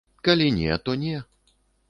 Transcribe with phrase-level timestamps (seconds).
[0.27, 1.13] Калі не, то не.